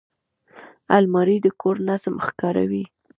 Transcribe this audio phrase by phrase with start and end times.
[0.97, 2.85] الماري د کور نظم ښکاروي